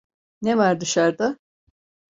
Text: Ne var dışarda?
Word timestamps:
Ne 0.41 0.57
var 0.57 0.79
dışarda? 0.81 1.37